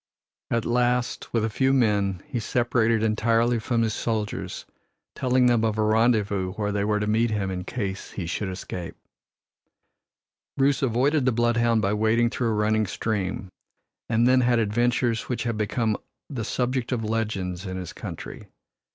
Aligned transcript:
At 0.49 0.65
last, 0.65 1.31
with 1.31 1.45
a 1.45 1.49
few 1.51 1.71
men, 1.73 2.23
he 2.27 2.39
separated 2.39 3.03
entirely 3.03 3.59
from 3.59 3.83
his 3.83 3.93
soldiers, 3.93 4.65
telling 5.13 5.45
them 5.45 5.63
of 5.63 5.77
a 5.77 5.83
rendezvous 5.83 6.53
where 6.53 6.71
they 6.71 6.83
were 6.83 6.99
to 6.99 7.05
meet 7.05 7.29
him 7.29 7.51
in 7.51 7.63
case 7.65 8.13
he 8.13 8.25
should 8.25 8.47
escape. 8.49 8.95
Bruce 10.57 10.81
avoided 10.81 11.25
the 11.25 11.31
bloodhound 11.31 11.83
by 11.83 11.93
wading 11.93 12.31
through 12.31 12.49
a 12.49 12.53
running 12.53 12.87
stream, 12.87 13.51
and 14.09 14.27
then 14.27 14.41
had 14.41 14.57
adventures 14.57 15.29
which 15.29 15.43
have 15.43 15.55
become 15.59 15.95
the 16.27 16.43
subject 16.43 16.91
of 16.91 17.03
legends 17.03 17.67
in 17.67 17.77
his 17.77 17.93
country. 17.93 18.47